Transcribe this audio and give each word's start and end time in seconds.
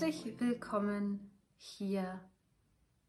Herzlich 0.00 0.40
willkommen 0.40 1.30
hier 1.58 2.20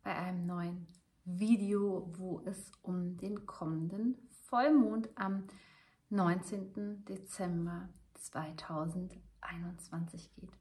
bei 0.03 0.13
einem 0.13 0.45
neuen 0.45 0.87
Video, 1.23 2.11
wo 2.17 2.41
es 2.43 2.69
um 2.81 3.15
den 3.15 3.45
kommenden 3.45 4.17
Vollmond 4.49 5.07
am 5.15 5.45
19. 6.09 7.05
Dezember 7.05 7.87
2021 8.15 10.35
geht. 10.35 10.51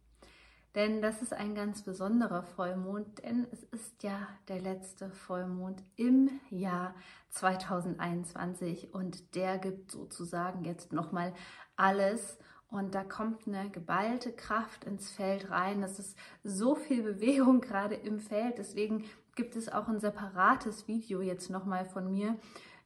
Denn 0.76 1.02
das 1.02 1.20
ist 1.20 1.32
ein 1.32 1.56
ganz 1.56 1.82
besonderer 1.82 2.44
Vollmond, 2.44 3.24
denn 3.24 3.48
es 3.50 3.64
ist 3.64 4.04
ja 4.04 4.28
der 4.46 4.60
letzte 4.60 5.10
Vollmond 5.10 5.82
im 5.96 6.30
Jahr 6.48 6.94
2021 7.30 8.94
und 8.94 9.34
der 9.34 9.58
gibt 9.58 9.90
sozusagen 9.90 10.64
jetzt 10.64 10.92
nochmal 10.92 11.34
alles 11.74 12.38
und 12.70 12.94
da 12.94 13.04
kommt 13.04 13.46
eine 13.46 13.70
geballte 13.70 14.32
Kraft 14.32 14.84
ins 14.84 15.10
Feld 15.10 15.50
rein. 15.50 15.82
Es 15.82 15.98
ist 15.98 16.16
so 16.44 16.74
viel 16.74 17.02
Bewegung 17.02 17.60
gerade 17.60 17.94
im 17.94 18.20
Feld, 18.20 18.58
deswegen 18.58 19.04
gibt 19.34 19.56
es 19.56 19.70
auch 19.70 19.88
ein 19.88 20.00
separates 20.00 20.88
Video 20.88 21.20
jetzt 21.20 21.50
nochmal 21.50 21.84
von 21.84 22.12
mir. 22.12 22.36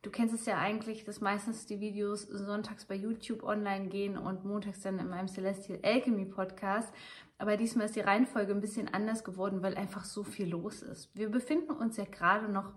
Du 0.03 0.11
kennst 0.11 0.35
es 0.35 0.45
ja 0.45 0.59
eigentlich, 0.59 1.05
dass 1.05 1.23
meistens 1.23 1.65
die 1.65 1.81
Videos 1.81 2.23
sonntags 2.23 2.85
bei 2.85 2.95
YouTube 2.95 3.43
online 3.43 3.89
gehen 3.89 4.19
und 4.19 4.45
montags 4.45 4.83
dann 4.83 4.99
in 4.99 5.09
meinem 5.09 5.29
Celestial 5.29 5.79
Alchemy 5.83 6.27
Podcast. 6.27 6.93
Aber 7.39 7.57
diesmal 7.57 7.87
ist 7.87 7.97
die 7.97 8.01
Reihenfolge 8.01 8.53
ein 8.53 8.61
bisschen 8.61 8.93
anders 8.93 9.25
geworden, 9.25 9.63
weil 9.63 9.77
einfach 9.77 10.05
so 10.05 10.23
viel 10.23 10.49
los 10.49 10.83
ist. 10.83 11.09
Wir 11.17 11.31
befinden 11.31 11.73
uns 11.73 11.97
ja 11.97 12.05
gerade 12.05 12.53
noch 12.53 12.71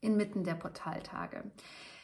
inmitten 0.00 0.42
der 0.42 0.54
Portaltage. 0.54 1.44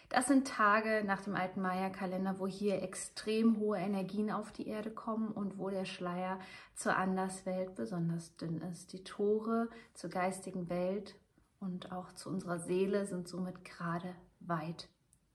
Das 0.09 0.27
sind 0.27 0.49
Tage 0.49 1.03
nach 1.05 1.21
dem 1.23 1.35
alten 1.35 1.61
Maya-Kalender, 1.61 2.39
wo 2.39 2.47
hier 2.47 2.83
extrem 2.83 3.59
hohe 3.59 3.79
Energien 3.79 4.31
auf 4.31 4.53
die 4.53 4.67
Erde 4.67 4.91
kommen 4.91 5.29
und 5.29 5.59
wo 5.59 5.69
der 5.69 5.85
Schleier 5.85 6.41
zur 6.75 6.97
Anderswelt 6.97 7.75
besonders 7.75 8.35
dünn 8.37 8.63
ist. 8.63 8.95
Die 8.95 9.05
Tore 9.05 9.69
zur 9.93 10.09
geistigen 10.09 10.71
Welt 10.71 11.15
und 11.61 11.93
auch 11.93 12.13
zu 12.13 12.31
unserer 12.31 12.59
Seele 12.59 13.05
sind 13.05 13.29
somit 13.29 13.65
gerade 13.65 14.15
weit 14.41 14.89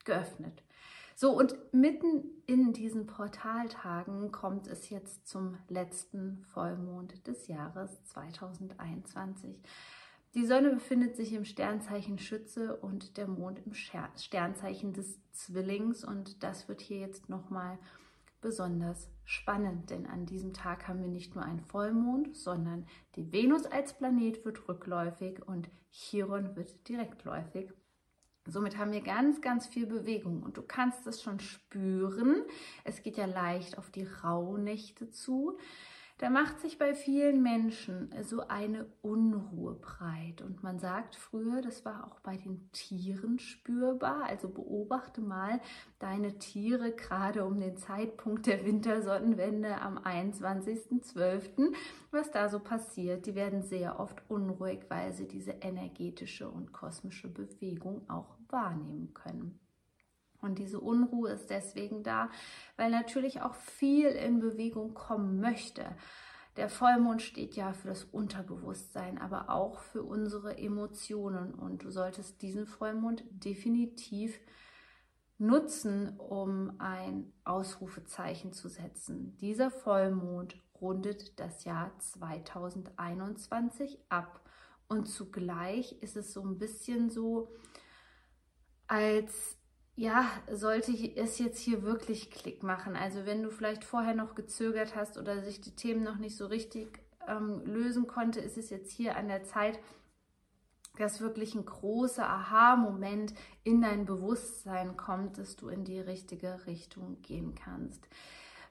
geöffnet. 0.06 0.64
So, 1.16 1.38
und 1.38 1.56
mitten 1.72 2.24
in 2.48 2.74
diesen 2.74 3.06
Portaltagen 3.06 4.32
kommt 4.32 4.66
es 4.68 4.90
jetzt 4.90 5.28
zum 5.28 5.58
letzten 5.70 6.44
Vollmond 6.52 7.28
des 7.28 7.48
Jahres 7.48 8.04
2021. 8.06 9.56
Die 10.36 10.48
Sonne 10.48 10.72
befindet 10.72 11.16
sich 11.16 11.32
im 11.34 11.46
Sternzeichen 11.46 12.18
Schütze 12.18 12.76
und 12.78 13.18
der 13.18 13.28
Mond 13.28 13.62
im 13.68 13.74
Sternzeichen 13.76 14.92
des 14.92 15.20
Zwillings 15.32 16.04
und 16.04 16.42
das 16.42 16.68
wird 16.68 16.82
hier 16.82 16.98
jetzt 16.98 17.30
nochmal 17.30 17.78
besonders 18.42 19.10
spannend, 19.26 19.92
denn 19.92 20.08
an 20.08 20.26
diesem 20.26 20.54
Tag 20.54 20.88
haben 20.88 21.02
wir 21.02 21.08
nicht 21.08 21.36
nur 21.36 21.46
einen 21.46 21.62
Vollmond, 21.62 22.36
sondern 22.36 22.88
die 23.16 23.32
Venus 23.32 23.66
als 23.68 23.94
Planet 23.94 24.44
wird 24.44 24.68
rückläufig 24.68 25.48
und 25.48 25.70
Chiron 25.92 26.56
wird 26.56 26.88
direktläufig. 26.90 27.72
Somit 28.46 28.78
haben 28.78 28.92
wir 28.92 29.02
ganz, 29.02 29.40
ganz 29.40 29.68
viel 29.68 29.86
Bewegung 29.86 30.42
und 30.42 30.58
du 30.58 30.64
kannst 30.64 31.06
es 31.06 31.22
schon 31.22 31.40
spüren. 31.40 32.44
Es 32.84 33.04
geht 33.04 33.18
ja 33.18 33.26
leicht 33.26 33.78
auf 33.78 33.92
die 33.92 34.04
Rauhnächte 34.04 35.12
zu. 35.12 35.58
Da 36.24 36.30
macht 36.30 36.62
sich 36.62 36.78
bei 36.78 36.96
vielen 36.96 37.44
Menschen 37.44 38.10
so 38.24 38.48
eine 38.48 38.86
Unruhe 39.02 39.74
breit. 39.74 40.42
Und 40.42 40.64
man 40.64 40.80
sagt 40.80 41.18
früher, 41.18 41.62
das 41.62 41.84
war 41.84 42.08
auch 42.08 42.22
bei 42.22 42.38
den 42.38 42.72
Tieren 42.72 43.40
spürbar. 43.40 44.24
Also 44.28 44.48
beobachte 44.48 45.20
mal 45.20 45.60
deine 46.00 46.40
Tiere 46.40 46.94
gerade 46.94 47.44
um 47.44 47.60
den 47.60 47.76
Zeitpunkt 47.76 48.46
der 48.46 48.66
Wintersonnenwende 48.66 49.82
am 49.82 49.98
21.12., 49.98 51.76
was 52.12 52.32
da 52.32 52.48
so 52.48 52.62
passiert. 52.62 53.26
Die 53.26 53.36
werden 53.36 53.62
sehr 53.62 54.00
oft 54.00 54.24
unruhig, 54.30 54.86
weil 54.88 55.12
sie 55.12 55.28
diese 55.28 55.52
energetische 55.52 56.50
und 56.50 56.72
kosmische 56.72 57.28
Bewegung 57.28 58.10
auch 58.10 58.38
wahrnehmen 58.48 59.14
können. 59.14 59.60
Und 60.44 60.60
diese 60.60 60.80
Unruhe 60.80 61.32
ist 61.32 61.50
deswegen 61.50 62.04
da, 62.04 62.30
weil 62.78 62.92
natürlich 62.92 63.42
auch 63.42 63.56
viel 63.56 64.08
in 64.08 64.40
Bewegung 64.40 64.94
kommen 64.94 65.40
möchte. 65.40 65.86
Der 66.56 66.70
Vollmond 66.70 67.22
steht 67.22 67.56
ja 67.56 67.74
für 67.74 67.88
das 67.88 68.04
Unterbewusstsein, 68.04 69.18
aber 69.18 69.50
auch 69.50 69.80
für 69.80 70.04
unsere 70.04 70.58
Emotionen. 70.58 71.56
Und 71.56 71.84
du 71.84 71.90
solltest 71.90 72.44
diesen 72.44 72.68
Vollmond 72.68 73.24
definitiv 73.32 74.40
nutzen, 75.40 76.20
um 76.20 76.80
ein 76.80 77.34
Ausrufezeichen 77.44 78.54
zu 78.54 78.70
setzen. 78.70 79.36
Dieser 79.38 79.72
Vollmond 79.72 80.56
rundet 80.80 81.40
das 81.40 81.64
Jahr 81.64 81.92
2021 81.98 83.98
ab. 84.10 84.42
Und 84.88 85.08
zugleich 85.08 85.94
ist 86.02 86.18
es 86.18 86.34
so 86.34 86.44
ein 86.44 86.60
bisschen 86.60 87.10
so, 87.10 87.52
als 88.88 89.58
ja, 89.96 90.26
sollte 90.52 90.92
es 91.16 91.38
jetzt 91.38 91.60
hier 91.60 91.84
wirklich 91.84 92.32
Klick 92.32 92.64
machen. 92.64 92.96
Also 92.96 93.26
wenn 93.26 93.44
du 93.44 93.52
vielleicht 93.52 93.84
vorher 93.84 94.16
noch 94.16 94.36
gezögert 94.36 94.96
hast 94.96 95.18
oder 95.18 95.42
sich 95.44 95.62
die 95.62 95.76
Themen 95.76 96.04
noch 96.04 96.18
nicht 96.18 96.36
so 96.36 96.48
richtig 96.48 97.00
ähm, 97.28 97.62
lösen 97.66 98.08
konnte, 98.08 98.40
ist 98.40 98.58
es 98.58 98.70
jetzt 98.70 98.92
hier 98.92 99.16
an 99.16 99.28
der 99.28 99.44
Zeit, 99.44 99.80
dass 100.98 101.22
wirklich 101.22 101.56
ein 101.56 101.66
großer 101.66 102.28
Aha-Moment 102.28 103.34
in 103.64 103.82
dein 103.82 104.06
Bewusstsein 104.06 104.98
kommt, 104.98 105.38
dass 105.38 105.56
du 105.56 105.70
in 105.70 105.84
die 105.84 106.00
richtige 106.00 106.66
Richtung 106.68 107.22
gehen 107.22 107.56
kannst. 107.56 108.08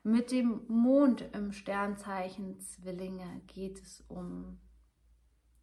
Mit 0.04 0.32
dem 0.32 0.62
Mond 0.66 1.24
im 1.32 1.52
Sternzeichen 1.52 2.58
Zwillinge 2.60 3.42
geht 3.46 3.80
es 3.80 4.04
um 4.08 4.58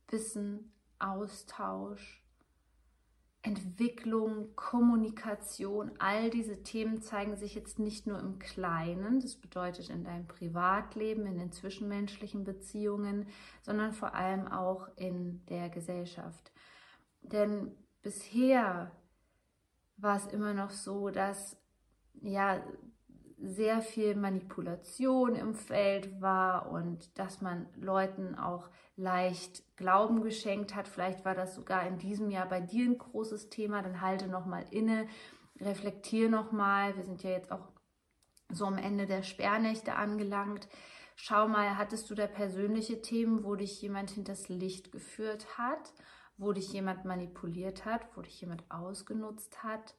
Wissen, 0.08 0.74
Austausch, 0.98 2.24
Entwicklung, 3.42 4.54
Kommunikation, 4.56 5.94
all 5.98 6.30
diese 6.30 6.62
Themen 6.62 7.02
zeigen 7.02 7.38
sich 7.38 7.56
jetzt 7.56 7.80
nicht 7.80 8.06
nur 8.06 8.20
im 8.20 8.38
Kleinen, 8.38 9.22
das 9.22 9.38
bedeutet 9.38 9.90
in 9.90 10.04
deinem 10.04 10.28
Privatleben, 10.28 11.26
in 11.26 11.38
den 11.38 11.52
zwischenmenschlichen 11.54 12.44
Beziehungen, 12.44 13.28
sondern 13.62 13.94
vor 13.94 14.14
allem 14.14 14.48
auch 14.48 14.90
in 14.98 15.46
der 15.46 15.70
Gesellschaft. 15.70 16.52
Denn 17.22 17.72
bisher 18.02 18.92
war 19.96 20.18
es 20.18 20.28
immer 20.28 20.54
noch 20.54 20.72
so, 20.72 21.10
dass 21.10 21.58
ja 22.22 22.62
sehr 23.42 23.82
viel 23.82 24.16
Manipulation 24.16 25.36
im 25.36 25.54
Feld 25.54 26.22
war 26.22 26.72
und 26.72 27.18
dass 27.18 27.42
man 27.42 27.68
Leuten 27.76 28.36
auch 28.36 28.70
leicht 28.96 29.64
Glauben 29.78 30.22
geschenkt 30.22 30.76
hat. 30.76 30.88
Vielleicht 30.88 31.24
war 31.24 31.36
das 31.36 31.56
sogar 31.56 31.88
in 31.88 31.98
diesem 31.98 32.30
Jahr 32.30 32.48
bei 32.48 32.60
dir 32.60 32.86
ein 32.86 32.98
großes 32.98 33.50
Thema. 33.50 33.82
Dann 33.82 34.02
halte 34.02 34.28
noch 34.28 34.46
mal 34.46 34.66
inne, 34.72 35.08
reflektiere 35.60 36.30
noch 36.30 36.52
mal. 36.52 36.96
Wir 36.98 37.04
sind 37.04 37.24
ja 37.24 37.30
jetzt 37.30 37.52
auch 37.52 37.70
so 38.50 38.66
am 38.66 38.78
Ende 38.78 39.06
der 39.06 39.24
Sperrnächte 39.24 39.96
angelangt. 39.96 40.68
Schau 41.16 41.48
mal, 41.48 41.78
hattest 41.78 42.10
du 42.10 42.16
da 42.16 42.28
persönliche 42.28 43.02
Themen, 43.02 43.44
wo 43.44 43.56
dich 43.56 43.82
jemand 43.82 44.12
hinters 44.12 44.50
Licht 44.50 44.92
geführt 44.92 45.58
hat, 45.58 45.94
wo 46.38 46.52
dich 46.52 46.72
jemand 46.74 47.06
manipuliert 47.06 47.86
hat, 47.86 48.02
wo 48.16 48.22
dich 48.22 48.40
jemand 48.42 48.64
ausgenutzt 48.70 49.64
hat? 49.64 49.96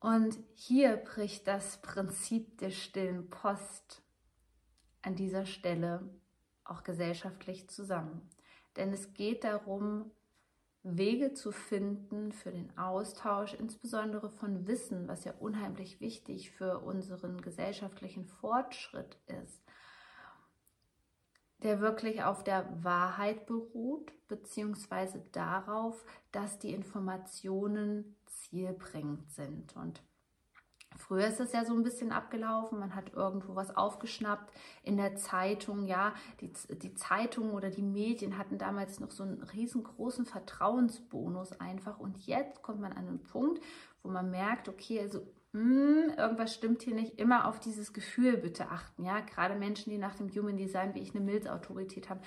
Und 0.00 0.38
hier 0.54 0.96
bricht 0.96 1.48
das 1.48 1.80
Prinzip 1.82 2.58
der 2.58 2.70
stillen 2.70 3.28
Post 3.30 4.02
an 5.02 5.16
dieser 5.16 5.46
Stelle 5.46 6.08
auch 6.64 6.84
gesellschaftlich 6.84 7.68
zusammen. 7.68 8.28
Denn 8.76 8.92
es 8.92 9.14
geht 9.14 9.42
darum, 9.42 10.12
Wege 10.84 11.34
zu 11.34 11.50
finden 11.50 12.32
für 12.32 12.52
den 12.52 12.76
Austausch, 12.78 13.54
insbesondere 13.54 14.30
von 14.30 14.66
Wissen, 14.68 15.08
was 15.08 15.24
ja 15.24 15.32
unheimlich 15.40 16.00
wichtig 16.00 16.52
für 16.52 16.78
unseren 16.78 17.40
gesellschaftlichen 17.40 18.24
Fortschritt 18.24 19.18
ist, 19.26 19.62
der 21.62 21.80
wirklich 21.80 22.22
auf 22.22 22.44
der 22.44 22.66
Wahrheit 22.84 23.46
beruht, 23.46 24.12
beziehungsweise 24.28 25.22
darauf, 25.32 26.04
dass 26.32 26.58
die 26.58 26.72
Informationen 26.72 28.16
zielbringend 28.26 29.30
sind. 29.30 29.74
Und 29.76 30.02
Früher 30.96 31.26
ist 31.26 31.38
es 31.38 31.52
ja 31.52 31.64
so 31.64 31.74
ein 31.74 31.82
bisschen 31.82 32.12
abgelaufen, 32.12 32.78
man 32.78 32.94
hat 32.94 33.12
irgendwo 33.12 33.54
was 33.54 33.76
aufgeschnappt 33.76 34.52
in 34.82 34.96
der 34.96 35.16
Zeitung, 35.16 35.86
ja, 35.86 36.14
die, 36.40 36.52
die 36.78 36.94
Zeitung 36.94 37.52
oder 37.52 37.70
die 37.70 37.82
Medien 37.82 38.36
hatten 38.36 38.58
damals 38.58 38.98
noch 38.98 39.10
so 39.10 39.22
einen 39.22 39.42
riesengroßen 39.42 40.26
Vertrauensbonus 40.26 41.52
einfach. 41.60 41.98
Und 41.98 42.26
jetzt 42.26 42.62
kommt 42.62 42.80
man 42.80 42.92
an 42.92 43.06
einen 43.06 43.22
Punkt, 43.22 43.62
wo 44.02 44.10
man 44.10 44.30
merkt, 44.30 44.68
okay, 44.68 45.00
also 45.00 45.20
hm, 45.52 46.12
irgendwas 46.18 46.52
stimmt 46.52 46.82
hier 46.82 46.94
nicht, 46.94 47.18
immer 47.18 47.48
auf 47.48 47.58
dieses 47.58 47.94
Gefühl 47.94 48.36
bitte 48.36 48.68
achten. 48.70 49.02
Ja, 49.02 49.20
gerade 49.20 49.54
Menschen, 49.54 49.90
die 49.90 49.96
nach 49.96 50.14
dem 50.14 50.28
Human 50.28 50.58
Design 50.58 50.94
wie 50.94 51.00
ich 51.00 51.14
eine 51.14 51.24
Milzautorität 51.24 52.10
haben, 52.10 52.20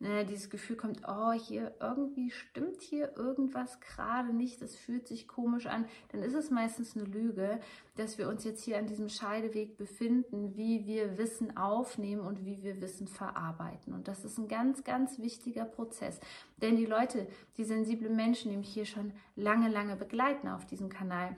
äh, 0.00 0.24
dieses 0.24 0.50
Gefühl 0.50 0.76
kommt, 0.76 1.02
oh, 1.06 1.30
hier 1.32 1.76
irgendwie 1.80 2.32
stimmt 2.32 2.82
hier 2.82 3.16
irgendwas 3.16 3.78
gerade 3.78 4.34
nicht, 4.34 4.60
das 4.60 4.74
fühlt 4.74 5.06
sich 5.06 5.28
komisch 5.28 5.66
an, 5.66 5.84
dann 6.08 6.22
ist 6.24 6.34
es 6.34 6.50
meistens 6.50 6.96
eine 6.96 7.04
Lüge, 7.04 7.60
dass 7.94 8.18
wir 8.18 8.28
uns 8.28 8.42
jetzt 8.42 8.64
hier 8.64 8.76
an 8.76 8.88
diesem 8.88 9.08
Scheideweg 9.08 9.76
befinden, 9.76 10.56
wie 10.56 10.84
wir 10.84 11.16
Wissen 11.16 11.56
aufnehmen 11.56 12.22
und 12.22 12.44
wie 12.44 12.64
wir 12.64 12.80
Wissen 12.80 13.06
verarbeiten. 13.06 13.94
Und 13.94 14.08
das 14.08 14.24
ist 14.24 14.36
ein 14.36 14.48
ganz, 14.48 14.82
ganz 14.82 15.20
wichtiger 15.20 15.64
Prozess. 15.64 16.18
Denn 16.60 16.74
die 16.74 16.86
Leute, 16.86 17.28
die 17.56 17.64
sensiblen 17.64 18.16
Menschen, 18.16 18.50
die 18.50 18.56
mich 18.56 18.74
hier 18.74 18.86
schon 18.86 19.12
lange, 19.36 19.68
lange 19.68 19.94
begleiten 19.94 20.48
auf 20.48 20.66
diesem 20.66 20.88
Kanal, 20.88 21.36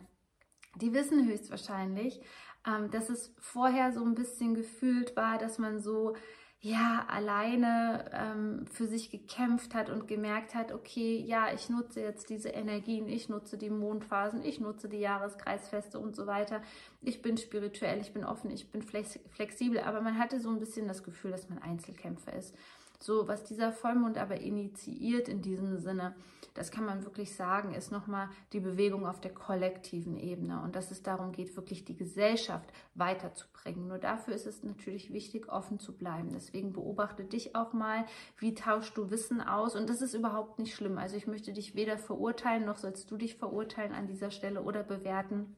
die 0.80 0.92
wissen 0.92 1.26
höchstwahrscheinlich, 1.26 2.20
ähm, 2.66 2.90
dass 2.90 3.08
es 3.08 3.34
vorher 3.38 3.92
so 3.92 4.04
ein 4.04 4.14
bisschen 4.14 4.54
gefühlt 4.54 5.16
war, 5.16 5.38
dass 5.38 5.58
man 5.58 5.80
so 5.80 6.14
ja 6.60 7.04
alleine 7.08 8.10
ähm, 8.12 8.66
für 8.66 8.86
sich 8.86 9.10
gekämpft 9.10 9.74
hat 9.74 9.88
und 9.88 10.08
gemerkt 10.08 10.54
hat, 10.54 10.72
okay, 10.72 11.16
ja, 11.16 11.52
ich 11.54 11.68
nutze 11.68 12.00
jetzt 12.00 12.28
diese 12.30 12.48
Energien, 12.48 13.08
ich 13.08 13.28
nutze 13.28 13.56
die 13.56 13.70
Mondphasen, 13.70 14.42
ich 14.42 14.58
nutze 14.58 14.88
die 14.88 14.98
Jahreskreisfeste 14.98 15.98
und 15.98 16.16
so 16.16 16.26
weiter. 16.26 16.62
Ich 17.02 17.22
bin 17.22 17.36
spirituell, 17.36 18.00
ich 18.00 18.12
bin 18.12 18.24
offen, 18.24 18.50
ich 18.50 18.72
bin 18.72 18.82
flexibel, 18.82 19.80
aber 19.80 20.00
man 20.00 20.18
hatte 20.18 20.40
so 20.40 20.48
ein 20.48 20.58
bisschen 20.58 20.88
das 20.88 21.04
Gefühl, 21.04 21.30
dass 21.30 21.48
man 21.48 21.58
Einzelkämpfer 21.58 22.32
ist. 22.32 22.54
So, 22.98 23.28
was 23.28 23.44
dieser 23.44 23.72
Vollmond 23.72 24.18
aber 24.18 24.40
initiiert 24.40 25.28
in 25.28 25.42
diesem 25.42 25.78
Sinne, 25.78 26.14
das 26.54 26.70
kann 26.70 26.86
man 26.86 27.04
wirklich 27.04 27.36
sagen, 27.36 27.74
ist 27.74 27.92
nochmal 27.92 28.30
die 28.52 28.60
Bewegung 28.60 29.06
auf 29.06 29.20
der 29.20 29.34
kollektiven 29.34 30.16
Ebene 30.16 30.62
und 30.62 30.74
dass 30.74 30.90
es 30.90 31.02
darum 31.02 31.32
geht, 31.32 31.54
wirklich 31.54 31.84
die 31.84 31.96
Gesellschaft 31.96 32.72
weiterzubringen. 32.94 33.86
Nur 33.88 33.98
dafür 33.98 34.34
ist 34.34 34.46
es 34.46 34.62
natürlich 34.62 35.12
wichtig, 35.12 35.50
offen 35.50 35.78
zu 35.78 35.96
bleiben. 35.96 36.30
Deswegen 36.32 36.72
beobachte 36.72 37.24
dich 37.24 37.54
auch 37.54 37.74
mal, 37.74 38.06
wie 38.38 38.54
tauschst 38.54 38.96
du 38.96 39.10
Wissen 39.10 39.42
aus 39.42 39.76
und 39.76 39.90
das 39.90 40.00
ist 40.00 40.14
überhaupt 40.14 40.58
nicht 40.58 40.74
schlimm. 40.74 40.96
Also 40.96 41.16
ich 41.16 41.26
möchte 41.26 41.52
dich 41.52 41.74
weder 41.74 41.98
verurteilen, 41.98 42.64
noch 42.64 42.78
sollst 42.78 43.10
du 43.10 43.18
dich 43.18 43.34
verurteilen 43.36 43.92
an 43.92 44.06
dieser 44.06 44.30
Stelle 44.30 44.62
oder 44.62 44.82
bewerten. 44.82 45.56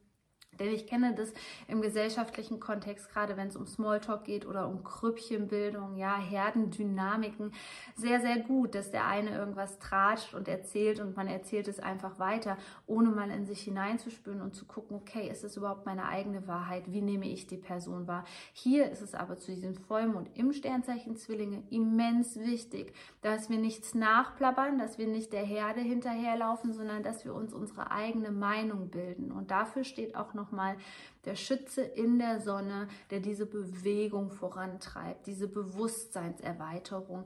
Denn 0.59 0.71
ich 0.71 0.87
kenne 0.87 1.15
das 1.15 1.33
im 1.67 1.81
gesellschaftlichen 1.81 2.59
Kontext, 2.59 3.11
gerade 3.11 3.37
wenn 3.37 3.47
es 3.47 3.55
um 3.55 3.65
Smalltalk 3.65 4.25
geht 4.25 4.45
oder 4.45 4.67
um 4.67 4.83
Krüppchenbildung, 4.83 5.95
ja, 5.95 6.17
Herdendynamiken, 6.17 7.53
sehr, 7.95 8.21
sehr 8.21 8.39
gut, 8.39 8.75
dass 8.75 8.91
der 8.91 9.07
eine 9.07 9.31
irgendwas 9.31 9.79
tratscht 9.79 10.33
und 10.33 10.47
erzählt 10.47 10.99
und 10.99 11.15
man 11.15 11.27
erzählt 11.27 11.67
es 11.67 11.79
einfach 11.79 12.19
weiter, 12.19 12.57
ohne 12.87 13.09
mal 13.09 13.29
in 13.31 13.45
sich 13.45 13.61
hineinzuspüren 13.61 14.41
und 14.41 14.55
zu 14.55 14.65
gucken, 14.65 14.97
okay, 14.97 15.29
ist 15.29 15.43
es 15.43 15.57
überhaupt 15.57 15.85
meine 15.85 16.05
eigene 16.05 16.47
Wahrheit? 16.47 16.91
Wie 16.91 17.01
nehme 17.01 17.29
ich 17.29 17.47
die 17.47 17.57
Person 17.57 18.07
wahr? 18.07 18.25
Hier 18.53 18.89
ist 18.91 19.01
es 19.01 19.15
aber 19.15 19.37
zu 19.37 19.53
diesem 19.53 19.75
Vollmond 19.75 20.29
im 20.35 20.53
Sternzeichen 20.53 21.15
Zwillinge 21.15 21.63
immens 21.69 22.37
wichtig, 22.39 22.93
dass 23.21 23.49
wir 23.49 23.57
nichts 23.57 23.95
nachplappern, 23.95 24.77
dass 24.77 24.97
wir 24.97 25.07
nicht 25.07 25.33
der 25.33 25.43
Herde 25.43 25.81
hinterherlaufen, 25.81 26.73
sondern 26.73 27.03
dass 27.03 27.25
wir 27.25 27.33
uns 27.33 27.53
unsere 27.53 27.91
eigene 27.91 28.31
Meinung 28.31 28.89
bilden. 28.89 29.31
Und 29.31 29.51
dafür 29.51 29.83
steht 29.83 30.15
auch 30.15 30.33
noch 30.33 30.48
nochmal 30.49 30.77
der 31.25 31.35
Schütze 31.35 31.81
in 31.81 32.19
der 32.19 32.39
Sonne, 32.41 32.87
der 33.11 33.19
diese 33.19 33.45
Bewegung 33.45 34.31
vorantreibt, 34.31 35.27
diese 35.27 35.47
Bewusstseinserweiterung 35.47 37.25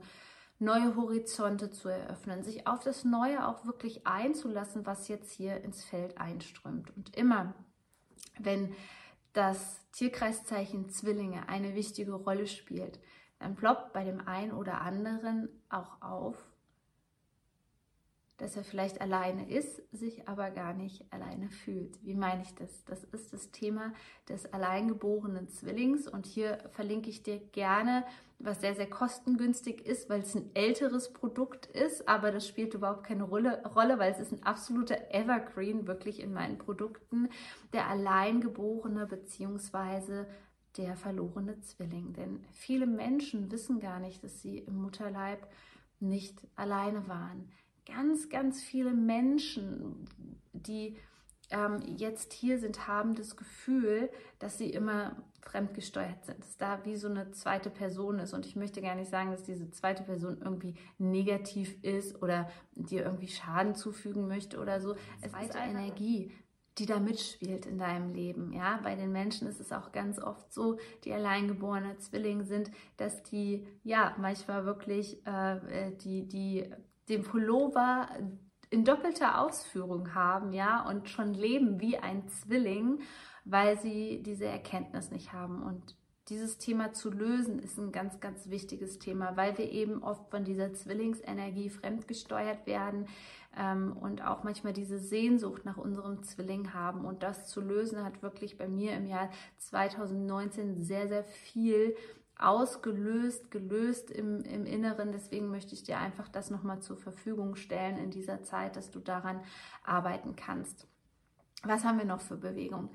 neue 0.58 0.94
Horizonte 0.96 1.70
zu 1.70 1.88
eröffnen, 1.88 2.42
sich 2.42 2.66
auf 2.66 2.84
das 2.84 3.04
Neue 3.04 3.46
auch 3.46 3.66
wirklich 3.66 4.06
einzulassen, 4.06 4.86
was 4.86 5.08
jetzt 5.08 5.32
hier 5.32 5.62
ins 5.62 5.84
Feld 5.84 6.18
einströmt. 6.18 6.94
Und 6.96 7.16
immer, 7.16 7.54
wenn 8.38 8.74
das 9.32 9.80
Tierkreiszeichen 9.92 10.90
Zwillinge 10.90 11.48
eine 11.48 11.74
wichtige 11.74 12.12
Rolle 12.12 12.46
spielt, 12.46 13.00
dann 13.40 13.56
ploppt 13.56 13.92
bei 13.92 14.04
dem 14.04 14.26
einen 14.26 14.52
oder 14.52 14.80
anderen 14.80 15.48
auch 15.68 16.00
auf, 16.00 16.36
dass 18.38 18.56
er 18.56 18.64
vielleicht 18.64 19.00
alleine 19.00 19.48
ist, 19.48 19.80
sich 19.92 20.26
aber 20.28 20.50
gar 20.50 20.74
nicht 20.74 21.04
alleine 21.12 21.48
fühlt. 21.50 22.04
Wie 22.04 22.14
meine 22.14 22.42
ich 22.42 22.52
das? 22.54 22.84
Das 22.84 23.04
ist 23.04 23.32
das 23.32 23.52
Thema 23.52 23.92
des 24.28 24.52
alleingeborenen 24.52 25.48
Zwillings 25.48 26.08
und 26.08 26.26
hier 26.26 26.58
verlinke 26.70 27.10
ich 27.10 27.22
dir 27.22 27.38
gerne, 27.38 28.04
was 28.40 28.60
sehr, 28.60 28.74
sehr 28.74 28.90
kostengünstig 28.90 29.86
ist, 29.86 30.10
weil 30.10 30.20
es 30.20 30.34
ein 30.34 30.50
älteres 30.54 31.12
Produkt 31.12 31.66
ist, 31.66 32.08
aber 32.08 32.32
das 32.32 32.48
spielt 32.48 32.74
überhaupt 32.74 33.04
keine 33.04 33.22
Rolle, 33.22 33.62
Rolle 33.72 34.00
weil 34.00 34.10
es 34.10 34.18
ist 34.18 34.32
ein 34.32 34.42
absoluter 34.42 35.14
Evergreen 35.14 35.86
wirklich 35.86 36.20
in 36.20 36.32
meinen 36.32 36.58
Produkten, 36.58 37.28
der 37.72 37.88
alleingeborene 37.88 39.06
bzw. 39.06 40.24
der 40.76 40.96
verlorene 40.96 41.60
Zwilling. 41.60 42.12
Denn 42.14 42.44
viele 42.50 42.88
Menschen 42.88 43.52
wissen 43.52 43.78
gar 43.78 44.00
nicht, 44.00 44.24
dass 44.24 44.42
sie 44.42 44.58
im 44.58 44.82
Mutterleib 44.82 45.46
nicht 46.00 46.44
alleine 46.56 47.06
waren 47.06 47.48
ganz, 47.86 48.28
ganz 48.28 48.62
viele 48.62 48.92
Menschen, 48.92 50.06
die 50.52 50.96
ähm, 51.50 51.80
jetzt 51.96 52.32
hier 52.32 52.58
sind, 52.58 52.88
haben 52.88 53.14
das 53.14 53.36
Gefühl, 53.36 54.10
dass 54.38 54.58
sie 54.58 54.70
immer 54.70 55.16
fremdgesteuert 55.42 56.24
sind, 56.24 56.40
dass 56.40 56.56
da 56.56 56.84
wie 56.84 56.96
so 56.96 57.08
eine 57.08 57.30
zweite 57.32 57.70
Person 57.70 58.18
ist. 58.18 58.32
Und 58.32 58.46
ich 58.46 58.56
möchte 58.56 58.80
gar 58.80 58.94
nicht 58.94 59.10
sagen, 59.10 59.30
dass 59.30 59.44
diese 59.44 59.70
zweite 59.70 60.02
Person 60.02 60.38
irgendwie 60.42 60.74
negativ 60.98 61.76
ist 61.82 62.22
oder 62.22 62.48
dir 62.74 63.04
irgendwie 63.04 63.28
Schaden 63.28 63.74
zufügen 63.74 64.26
möchte 64.26 64.58
oder 64.58 64.80
so. 64.80 64.94
Es 65.20 65.32
ist 65.32 65.54
eine 65.54 65.78
Energie, 65.78 66.32
die 66.78 66.86
da 66.86 66.98
mitspielt 66.98 67.66
in 67.66 67.78
deinem 67.78 68.14
Leben. 68.14 68.52
Ja, 68.52 68.80
bei 68.82 68.96
den 68.96 69.12
Menschen 69.12 69.46
ist 69.46 69.60
es 69.60 69.70
auch 69.70 69.92
ganz 69.92 70.18
oft 70.18 70.52
so, 70.52 70.78
die 71.04 71.12
alleingeborene 71.12 71.98
Zwillinge 71.98 72.44
sind, 72.44 72.70
dass 72.96 73.22
die 73.22 73.66
ja 73.84 74.16
manchmal 74.18 74.64
wirklich 74.64 75.24
äh, 75.26 75.88
äh 75.88 75.96
die 75.96 76.26
die 76.26 76.64
den 77.08 77.22
Pullover 77.22 78.08
in 78.70 78.84
doppelter 78.84 79.40
Ausführung 79.40 80.14
haben, 80.14 80.52
ja, 80.52 80.86
und 80.88 81.08
schon 81.08 81.34
leben 81.34 81.80
wie 81.80 81.96
ein 81.98 82.26
Zwilling, 82.28 83.00
weil 83.44 83.78
sie 83.78 84.22
diese 84.22 84.46
Erkenntnis 84.46 85.10
nicht 85.10 85.32
haben. 85.32 85.62
Und 85.62 85.96
dieses 86.28 86.56
Thema 86.56 86.92
zu 86.92 87.10
lösen 87.10 87.58
ist 87.58 87.78
ein 87.78 87.92
ganz, 87.92 88.18
ganz 88.18 88.48
wichtiges 88.48 88.98
Thema, 88.98 89.36
weil 89.36 89.58
wir 89.58 89.70
eben 89.70 90.02
oft 90.02 90.30
von 90.30 90.44
dieser 90.44 90.72
Zwillingsenergie 90.72 91.68
fremdgesteuert 91.68 92.66
werden 92.66 93.06
ähm, 93.56 93.94
und 93.96 94.24
auch 94.24 94.42
manchmal 94.42 94.72
diese 94.72 94.98
Sehnsucht 94.98 95.66
nach 95.66 95.76
unserem 95.76 96.22
Zwilling 96.22 96.72
haben. 96.72 97.04
Und 97.04 97.22
das 97.22 97.46
zu 97.46 97.60
lösen 97.60 98.02
hat 98.02 98.22
wirklich 98.22 98.56
bei 98.56 98.66
mir 98.66 98.94
im 98.94 99.06
Jahr 99.06 99.28
2019 99.58 100.82
sehr, 100.82 101.08
sehr 101.08 101.24
viel 101.24 101.94
ausgelöst, 102.38 103.50
gelöst 103.50 104.10
im, 104.10 104.40
im 104.42 104.66
Inneren. 104.66 105.12
Deswegen 105.12 105.50
möchte 105.50 105.74
ich 105.74 105.84
dir 105.84 105.98
einfach 105.98 106.28
das 106.28 106.50
nochmal 106.50 106.80
zur 106.80 106.96
Verfügung 106.96 107.54
stellen 107.54 107.96
in 107.98 108.10
dieser 108.10 108.42
Zeit, 108.42 108.76
dass 108.76 108.90
du 108.90 109.00
daran 109.00 109.40
arbeiten 109.84 110.36
kannst. 110.36 110.86
Was 111.62 111.84
haben 111.84 111.98
wir 111.98 112.04
noch 112.04 112.20
für 112.20 112.36
Bewegung? 112.36 112.90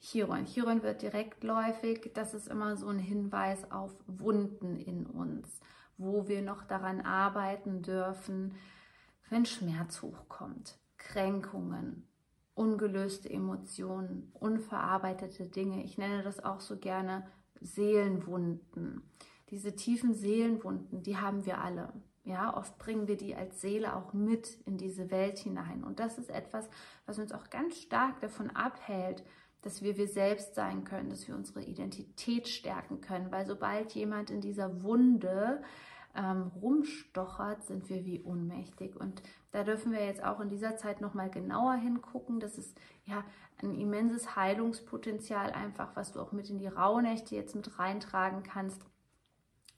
Chiron. 0.00 0.46
Chiron 0.46 0.82
wird 0.82 1.02
direktläufig. 1.02 2.12
Das 2.14 2.32
ist 2.32 2.48
immer 2.48 2.76
so 2.76 2.88
ein 2.88 2.98
Hinweis 2.98 3.70
auf 3.70 3.94
Wunden 4.06 4.76
in 4.76 5.06
uns, 5.06 5.60
wo 5.98 6.26
wir 6.26 6.40
noch 6.40 6.64
daran 6.64 7.02
arbeiten 7.02 7.82
dürfen, 7.82 8.54
wenn 9.28 9.44
Schmerz 9.44 10.00
hochkommt, 10.00 10.78
Kränkungen, 10.96 12.08
ungelöste 12.54 13.28
Emotionen, 13.30 14.30
unverarbeitete 14.32 15.46
Dinge. 15.46 15.84
Ich 15.84 15.98
nenne 15.98 16.22
das 16.22 16.42
auch 16.42 16.60
so 16.60 16.78
gerne 16.78 17.26
Seelenwunden. 17.60 19.02
Diese 19.50 19.74
tiefen 19.74 20.14
Seelenwunden, 20.14 21.02
die 21.02 21.16
haben 21.16 21.44
wir 21.44 21.58
alle. 21.58 21.92
Ja, 22.24 22.56
oft 22.56 22.78
bringen 22.78 23.08
wir 23.08 23.16
die 23.16 23.34
als 23.34 23.60
Seele 23.60 23.96
auch 23.96 24.12
mit 24.12 24.58
in 24.66 24.76
diese 24.76 25.10
Welt 25.10 25.38
hinein. 25.38 25.82
Und 25.82 25.98
das 25.98 26.18
ist 26.18 26.30
etwas, 26.30 26.68
was 27.06 27.18
uns 27.18 27.32
auch 27.32 27.48
ganz 27.50 27.76
stark 27.78 28.20
davon 28.20 28.50
abhält, 28.50 29.24
dass 29.62 29.82
wir 29.82 29.96
wir 29.96 30.06
selbst 30.06 30.54
sein 30.54 30.84
können, 30.84 31.10
dass 31.10 31.26
wir 31.26 31.34
unsere 31.34 31.62
Identität 31.62 32.48
stärken 32.48 33.00
können. 33.00 33.32
Weil 33.32 33.46
sobald 33.46 33.92
jemand 33.92 34.30
in 34.30 34.40
dieser 34.40 34.82
Wunde 34.82 35.62
ähm, 36.14 36.50
rumstochert, 36.60 37.64
sind 37.64 37.88
wir 37.88 38.04
wie 38.04 38.22
ohnmächtig. 38.22 38.96
Und 38.96 39.22
da 39.52 39.64
dürfen 39.64 39.92
wir 39.92 40.04
jetzt 40.04 40.22
auch 40.24 40.40
in 40.40 40.48
dieser 40.48 40.76
Zeit 40.76 41.00
nochmal 41.00 41.30
genauer 41.30 41.74
hingucken. 41.74 42.40
Das 42.40 42.58
ist 42.58 42.76
ja 43.04 43.24
ein 43.62 43.74
immenses 43.74 44.36
Heilungspotenzial 44.36 45.52
einfach, 45.52 45.94
was 45.94 46.12
du 46.12 46.20
auch 46.20 46.32
mit 46.32 46.50
in 46.50 46.58
die 46.58 46.66
Rauhnächte 46.66 47.36
jetzt 47.36 47.54
mit 47.54 47.78
reintragen 47.78 48.42
kannst. 48.42 48.84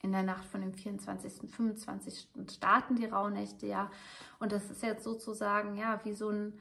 In 0.02 0.12
der 0.12 0.24
Nacht 0.24 0.44
von 0.44 0.60
dem 0.60 0.74
24. 0.74 1.50
25. 1.50 2.28
starten 2.50 2.96
die 2.96 3.06
Rauhnächte 3.06 3.66
ja. 3.66 3.90
Und 4.40 4.52
das 4.52 4.70
ist 4.70 4.82
jetzt 4.82 5.04
sozusagen 5.04 5.76
ja 5.76 6.00
wie 6.04 6.14
so 6.14 6.28
ein 6.28 6.58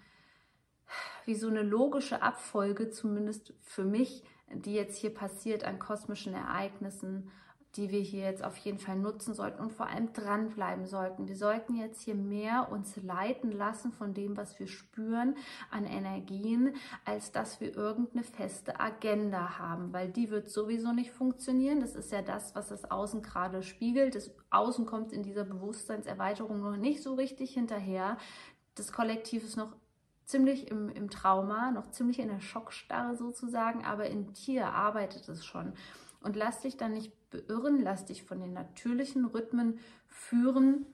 wie 1.26 1.36
so 1.36 1.48
eine 1.48 1.62
logische 1.62 2.22
Abfolge, 2.22 2.90
zumindest 2.90 3.54
für 3.62 3.84
mich, 3.84 4.24
die 4.50 4.74
jetzt 4.74 4.98
hier 4.98 5.14
passiert 5.14 5.64
an 5.64 5.80
kosmischen 5.80 6.34
Ereignissen 6.34 7.32
die 7.76 7.90
wir 7.90 8.02
hier 8.02 8.24
jetzt 8.24 8.44
auf 8.44 8.58
jeden 8.58 8.80
Fall 8.80 8.98
nutzen 8.98 9.34
sollten 9.34 9.62
und 9.62 9.72
vor 9.72 9.88
allem 9.88 10.12
dranbleiben 10.12 10.86
sollten. 10.86 11.28
Wir 11.28 11.38
sollten 11.38 11.76
jetzt 11.76 12.02
hier 12.02 12.16
mehr 12.16 12.70
uns 12.72 12.98
leiten 12.98 13.52
lassen 13.52 13.92
von 13.92 14.14
dem, 14.14 14.36
was 14.36 14.60
wir 14.60 14.68
spüren 14.68 15.36
an 15.70 15.86
Energien, 15.86 16.76
als 17.06 17.32
dass 17.32 17.62
wir 17.62 17.76
irgendeine 17.76 18.24
feste 18.24 18.80
Agenda 18.80 19.58
haben, 19.58 19.94
weil 19.94 20.10
die 20.10 20.30
wird 20.30 20.50
sowieso 20.50 20.92
nicht 20.92 21.12
funktionieren. 21.12 21.80
Das 21.80 21.96
ist 21.96 22.12
ja 22.12 22.22
das, 22.22 22.56
was 22.56 22.68
das 22.68 22.90
Außen 22.92 23.22
gerade 23.22 23.64
spiegelt. 23.64 24.16
Das 24.16 24.32
Außen 24.50 24.86
kommt 24.86 25.14
in 25.14 25.24
dieser 25.24 25.46
Bewusstseinserweiterung 25.46 26.60
noch 26.60 26.78
nicht 26.78 27.02
so 27.02 27.14
richtig 27.14 27.54
hinterher. 27.54 28.18
Das 28.76 28.92
Kollektiv 28.92 29.44
ist 29.44 29.56
noch 29.56 29.74
ziemlich 30.26 30.72
im, 30.72 30.90
im 30.90 31.10
Trauma, 31.10 31.72
noch 31.72 31.92
ziemlich 31.92 32.20
in 32.20 32.30
der 32.30 32.40
Schockstarre 32.40 33.16
sozusagen, 33.16 33.84
aber 33.84 34.08
in 34.08 34.34
dir 34.34 34.68
arbeitet 34.68 35.28
es 35.30 35.46
schon. 35.46 35.74
Und 36.22 36.36
lass 36.36 36.62
dich 36.62 36.78
dann 36.78 36.94
nicht 36.94 37.12
beirren, 37.30 37.82
lass 37.82 38.06
dich 38.06 38.24
von 38.24 38.40
den 38.40 38.54
natürlichen 38.54 39.26
Rhythmen 39.26 39.80
führen. 40.08 40.86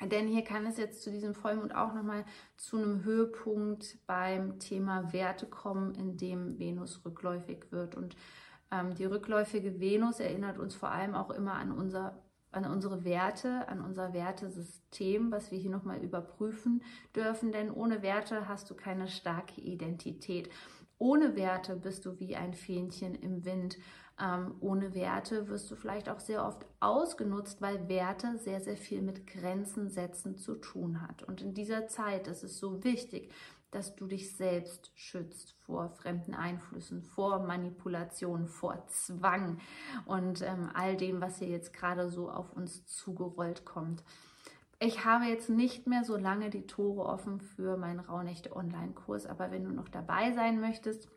Denn 0.00 0.26
hier 0.26 0.42
kann 0.42 0.66
es 0.66 0.78
jetzt 0.78 1.02
zu 1.02 1.10
diesem 1.10 1.34
Vollmond 1.34 1.74
auch 1.74 1.94
nochmal 1.94 2.24
zu 2.56 2.76
einem 2.76 3.04
Höhepunkt 3.04 3.98
beim 4.06 4.58
Thema 4.58 5.12
Werte 5.12 5.46
kommen, 5.46 5.94
in 5.94 6.16
dem 6.16 6.58
Venus 6.58 7.04
rückläufig 7.04 7.70
wird. 7.70 7.94
Und 7.94 8.16
ähm, 8.70 8.94
die 8.94 9.04
rückläufige 9.04 9.80
Venus 9.80 10.18
erinnert 10.18 10.58
uns 10.58 10.74
vor 10.74 10.90
allem 10.90 11.14
auch 11.14 11.30
immer 11.30 11.54
an 11.54 11.72
unser 11.72 12.18
an 12.52 12.66
unsere 12.66 13.02
Werte, 13.04 13.66
an 13.68 13.80
unser 13.80 14.12
Wertesystem, 14.12 15.32
was 15.32 15.50
wir 15.50 15.58
hier 15.58 15.70
nochmal 15.70 16.02
überprüfen 16.04 16.82
dürfen. 17.16 17.50
Denn 17.50 17.70
ohne 17.70 18.02
Werte 18.02 18.46
hast 18.46 18.68
du 18.70 18.74
keine 18.74 19.08
starke 19.08 19.60
Identität. 19.60 20.50
Ohne 20.98 21.34
Werte 21.34 21.76
bist 21.76 22.04
du 22.04 22.20
wie 22.20 22.36
ein 22.36 22.54
Fähnchen 22.54 23.14
im 23.14 23.44
Wind. 23.44 23.78
Ähm, 24.20 24.54
ohne 24.60 24.94
Werte 24.94 25.48
wirst 25.48 25.70
du 25.70 25.76
vielleicht 25.76 26.08
auch 26.08 26.20
sehr 26.20 26.44
oft 26.46 26.66
ausgenutzt, 26.80 27.62
weil 27.62 27.88
Werte 27.88 28.38
sehr, 28.38 28.60
sehr 28.60 28.76
viel 28.76 29.02
mit 29.02 29.26
Grenzen 29.26 29.88
setzen 29.88 30.36
zu 30.36 30.54
tun 30.56 31.02
hat. 31.02 31.22
Und 31.22 31.40
in 31.40 31.54
dieser 31.54 31.86
Zeit 31.86 32.28
ist 32.28 32.44
es 32.44 32.58
so 32.58 32.84
wichtig, 32.84 33.32
dass 33.72 33.96
du 33.96 34.06
dich 34.06 34.36
selbst 34.36 34.92
schützt 34.94 35.54
vor 35.64 35.88
fremden 35.88 36.34
Einflüssen, 36.34 37.02
vor 37.02 37.40
Manipulation, 37.40 38.46
vor 38.46 38.86
Zwang 38.88 39.58
und 40.04 40.42
ähm, 40.42 40.70
all 40.74 40.96
dem, 40.96 41.20
was 41.22 41.38
hier 41.38 41.48
jetzt 41.48 41.72
gerade 41.72 42.10
so 42.10 42.30
auf 42.30 42.52
uns 42.52 42.84
zugerollt 42.86 43.64
kommt. 43.64 44.04
Ich 44.78 45.04
habe 45.04 45.24
jetzt 45.24 45.48
nicht 45.48 45.86
mehr 45.86 46.04
so 46.04 46.16
lange 46.16 46.50
die 46.50 46.66
Tore 46.66 47.06
offen 47.06 47.40
für 47.40 47.76
meinen 47.76 48.00
Rauhnächte 48.00 48.54
Online-Kurs, 48.54 49.26
aber 49.26 49.50
wenn 49.50 49.64
du 49.64 49.70
noch 49.70 49.88
dabei 49.88 50.32
sein 50.32 50.60
möchtest, 50.60 51.08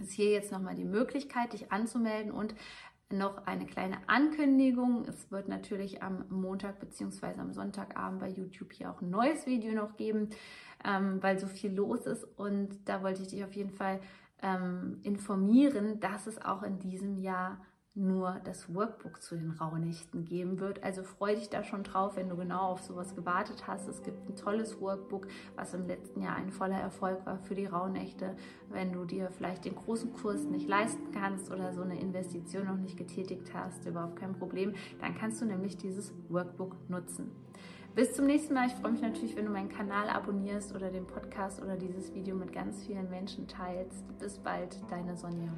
ist 0.00 0.12
hier 0.12 0.30
jetzt 0.30 0.52
nochmal 0.52 0.74
die 0.74 0.84
Möglichkeit, 0.84 1.52
dich 1.52 1.72
anzumelden 1.72 2.32
und 2.32 2.54
noch 3.10 3.46
eine 3.46 3.66
kleine 3.66 3.96
Ankündigung. 4.08 5.04
Es 5.06 5.30
wird 5.30 5.48
natürlich 5.48 6.02
am 6.02 6.24
Montag 6.28 6.80
bzw. 6.80 7.38
am 7.38 7.52
Sonntagabend 7.52 8.20
bei 8.20 8.28
YouTube 8.28 8.72
hier 8.72 8.90
auch 8.90 9.00
ein 9.00 9.10
neues 9.10 9.46
Video 9.46 9.72
noch 9.74 9.96
geben, 9.96 10.30
ähm, 10.84 11.22
weil 11.22 11.38
so 11.38 11.46
viel 11.46 11.72
los 11.72 12.06
ist. 12.06 12.24
Und 12.36 12.88
da 12.88 13.02
wollte 13.02 13.22
ich 13.22 13.28
dich 13.28 13.44
auf 13.44 13.54
jeden 13.54 13.70
Fall 13.70 14.00
ähm, 14.42 14.98
informieren, 15.02 16.00
dass 16.00 16.26
es 16.26 16.42
auch 16.44 16.62
in 16.62 16.78
diesem 16.80 17.18
Jahr 17.18 17.60
nur 17.96 18.40
das 18.44 18.74
Workbook 18.74 19.22
zu 19.22 19.36
den 19.36 19.50
Rauhnächten 19.52 20.26
geben 20.26 20.60
wird. 20.60 20.84
Also 20.84 21.02
freu 21.02 21.34
dich 21.34 21.48
da 21.48 21.64
schon 21.64 21.82
drauf, 21.82 22.16
wenn 22.16 22.28
du 22.28 22.36
genau 22.36 22.72
auf 22.72 22.82
sowas 22.82 23.16
gewartet 23.16 23.66
hast. 23.66 23.88
Es 23.88 24.02
gibt 24.02 24.28
ein 24.28 24.36
tolles 24.36 24.80
Workbook, 24.80 25.26
was 25.56 25.72
im 25.72 25.86
letzten 25.86 26.22
Jahr 26.22 26.36
ein 26.36 26.50
voller 26.50 26.78
Erfolg 26.78 27.24
war 27.24 27.38
für 27.38 27.54
die 27.54 27.64
Rauhnächte. 27.64 28.36
Wenn 28.68 28.92
du 28.92 29.06
dir 29.06 29.30
vielleicht 29.30 29.64
den 29.64 29.74
großen 29.74 30.12
Kurs 30.12 30.44
nicht 30.44 30.68
leisten 30.68 31.10
kannst 31.12 31.50
oder 31.50 31.72
so 31.72 31.80
eine 31.80 31.98
Investition 31.98 32.66
noch 32.66 32.76
nicht 32.76 32.98
getätigt 32.98 33.54
hast, 33.54 33.86
überhaupt 33.86 34.16
kein 34.16 34.34
Problem, 34.34 34.74
dann 35.00 35.14
kannst 35.14 35.40
du 35.40 35.46
nämlich 35.46 35.78
dieses 35.78 36.12
Workbook 36.28 36.76
nutzen. 36.90 37.30
Bis 37.94 38.12
zum 38.12 38.26
nächsten 38.26 38.52
Mal. 38.52 38.66
Ich 38.66 38.74
freue 38.74 38.92
mich 38.92 39.00
natürlich, 39.00 39.34
wenn 39.36 39.46
du 39.46 39.50
meinen 39.50 39.70
Kanal 39.70 40.10
abonnierst 40.10 40.74
oder 40.74 40.90
den 40.90 41.06
Podcast 41.06 41.62
oder 41.62 41.76
dieses 41.76 42.12
Video 42.12 42.36
mit 42.36 42.52
ganz 42.52 42.84
vielen 42.84 43.08
Menschen 43.08 43.48
teilst. 43.48 44.04
Bis 44.18 44.38
bald, 44.38 44.76
deine 44.90 45.16
Sonja. 45.16 45.50